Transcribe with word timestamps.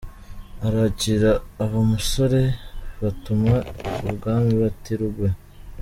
arakira 0.67 1.31
aba 1.63 1.75
umusore; 1.85 2.41
batuma 3.01 3.55
i 4.07 4.09
bwami, 4.17 4.51
bati 4.61 4.93
“Rugwe 4.99 5.29